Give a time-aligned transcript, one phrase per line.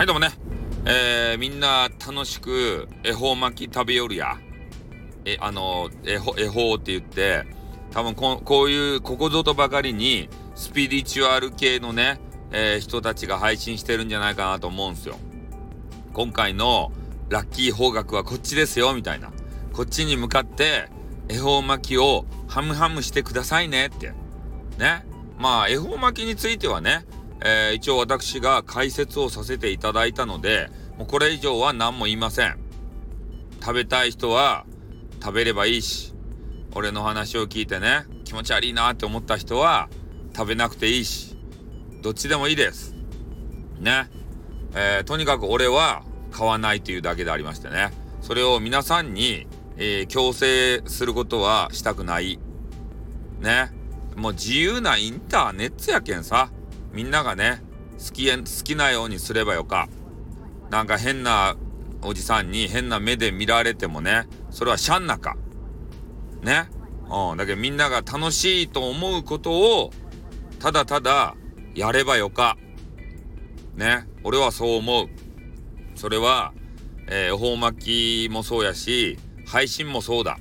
[0.00, 0.30] はいどうもね、
[0.86, 4.38] えー、みんな楽しく恵方巻き食べよるや。
[5.26, 7.44] え、あの、恵方、恵方って言って、
[7.90, 12.18] 多分ここういうここぞとばかりにスピリチュアル系のね、
[12.50, 15.18] えー、人たちが配信してるんじゃないかなと思うんすよ。
[16.14, 16.92] 今回の
[17.28, 19.30] ラッキー方角はこっちですよ、みたいな。
[19.74, 20.88] こっちに向かって
[21.28, 24.14] 恵方巻きをハムハムしてくださいねって。
[24.78, 25.04] ね。
[25.38, 27.04] まあ、恵方巻きについてはね、
[27.42, 32.58] えー、一応私が解説をさせていただいたので、もうこれ以上は何も言いません。
[33.60, 34.66] 食べたい人は
[35.22, 36.14] 食べればいいし、
[36.74, 39.88] 俺の話を聞いてね、気持ち悪いなって思った人は
[40.36, 41.36] 食べなくていいし、
[42.02, 42.94] どっちでもいいです。
[43.78, 44.08] ね。
[44.74, 47.90] えー、とにかく俺は買わないというだけでありましてね。
[48.20, 49.46] それを皆さんに、
[49.76, 52.38] えー、強制することはしたくない。
[53.40, 53.72] ね。
[54.16, 56.50] もう自由なインターネットやけんさ。
[56.92, 57.62] みんながね、
[57.98, 59.88] 好き、好きなようにすればよか。
[60.70, 61.56] なんか変な
[62.02, 65.36] おじさんに変な目で見られてもね、それはシャンナか。
[66.42, 66.68] ね。
[67.10, 67.36] うん。
[67.36, 69.90] だけどみんなが楽しいと思うことを、
[70.58, 71.36] ただただ
[71.74, 72.56] やればよか。
[73.76, 74.06] ね。
[74.24, 75.06] 俺はそう思う。
[75.94, 76.52] それは、
[77.08, 80.38] えー、恵方巻きもそうやし、配信もそうだ。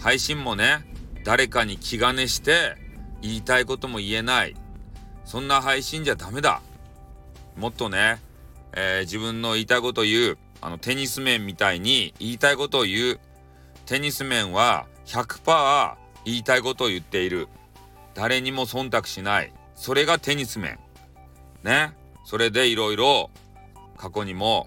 [0.00, 0.86] 配信もね、
[1.24, 2.76] 誰かに気兼ねして
[3.20, 4.54] 言いたいことも言えない。
[5.28, 6.62] そんな配信じゃダメだ。
[7.54, 8.18] もっとね、
[8.72, 10.38] えー、自分の言いたいこと言う。
[10.62, 13.20] あの、テニス面みたいに言いたいことを言う。
[13.84, 17.48] テニス面は100%言いたいことを言っている。
[18.14, 19.52] 誰にも忖度しない。
[19.74, 20.78] それがテニス面。
[21.62, 21.92] ね。
[22.24, 23.28] それでいろいろ
[23.98, 24.66] 過去にも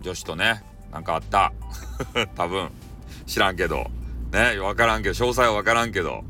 [0.00, 1.52] 女子とね、なんかあった。
[2.34, 2.72] 多分。
[3.26, 3.86] 知らんけど。
[4.32, 4.58] ね。
[4.58, 6.24] わからんけど、詳細はわからんけど。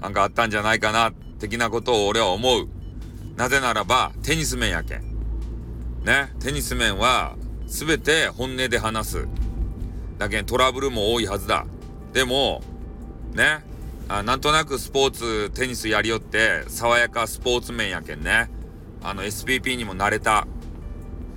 [0.00, 2.68] なんかあったんじゃないかな、的なことを俺は思う。
[3.36, 5.02] なぜならば、テニス面やけん。
[6.04, 9.28] ね、テニス面は、すべて本音で話す。
[10.18, 11.66] だけんトラブルも多いはずだ。
[12.12, 12.62] でも、
[13.32, 13.64] ね、
[14.08, 18.50] あなんとなくスポーツ、テニスやりよって、爽やかスポーツ面やけんね。
[19.02, 20.46] あの、SPP にも慣れた。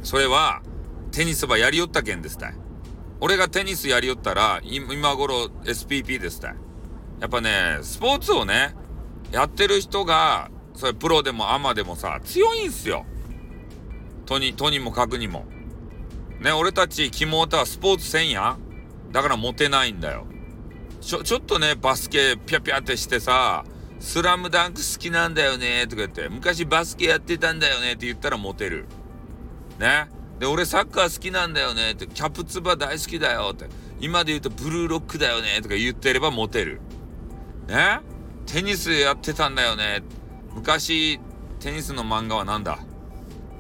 [0.04, 0.62] それは、
[1.12, 2.54] テニスばやりよったけんですたい。
[3.20, 6.56] 俺がテニスやりよったら、今頃 SPP ですたい。
[7.22, 8.76] やっぱね、スポーツをね、
[9.32, 13.04] やってる人がそれプロでもアマでもさ、強いんすよ。
[14.28, 15.46] とに、とにもかくにも。
[16.40, 18.58] ね、俺たち、キモータはスポーツせんや
[19.12, 20.28] だからモテないんだよ。
[21.02, 23.66] ちょ、ちょっとね、バスケピャピャってしてさ、
[24.00, 28.86] スラムダンク好きなんだよねとか言って、昔バスケやってたんだよねって言ったらモテる。
[29.80, 30.12] ね。
[30.38, 33.66] で、俺サッカー好きなんだよねって、キャプツバ大好きだよって、
[34.00, 36.82] 今で言うとブルーロックだよねとか言ってればモテる。
[37.68, 38.02] ね。
[38.46, 40.04] テニスやってたんだよね。
[40.58, 41.20] 昔、
[41.60, 42.80] テニスの漫画はなんだ?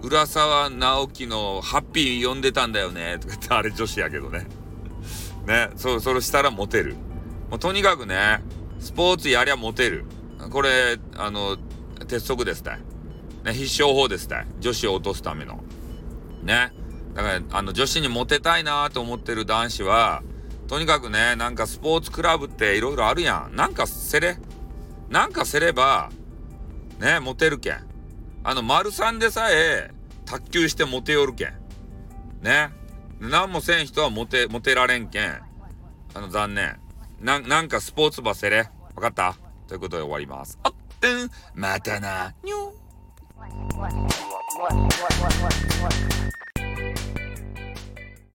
[0.01, 3.19] 浦沢直樹のハッピー読んでたんだよね。
[3.21, 4.47] とかって、あれ女子やけどね。
[5.45, 6.95] ね、そ、それしたらモテる。
[7.51, 8.43] もうとにかくね、
[8.79, 10.05] スポーツやりゃモテる。
[10.49, 11.57] これ、あの、
[12.07, 12.79] 鉄則ですたい。
[13.43, 14.47] ね、必勝法ですたい。
[14.59, 15.63] 女子を落とすための。
[16.41, 16.73] ね。
[17.13, 20.23] だから、あの、女子にモテたいなと思ってる男子は、
[20.67, 23.55] とにかくね、なんかスポーツクラブっていろいろあるやん。
[23.55, 24.39] なんかせれ。
[25.09, 26.09] なんかせれば、
[26.99, 27.85] ね、モテるけん。
[28.43, 29.91] あの、丸三でさえ、
[30.25, 31.53] 卓球してモテよるけん。
[32.41, 32.71] ね。
[33.19, 35.41] 何もせん人はモテ、モテられんけん。
[36.13, 36.79] あの、残念。
[37.19, 38.69] な、なんかスポーツばせれ。
[38.95, 39.35] わかった？
[39.67, 40.57] ということで終わります。
[40.63, 42.73] あってん、またな、にょ